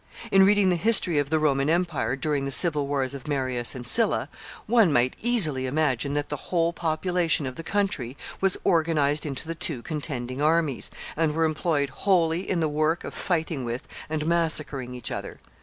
[0.31, 3.85] In reading the history of the Roman empire during the civil wars of Marius and
[3.85, 4.29] Sylla,
[4.65, 9.53] one might easily imagine that the whole population of the country was organized into the
[9.53, 14.95] two contending armies, and were employed wholly in the work of fighting with and massacring
[14.95, 15.39] each other.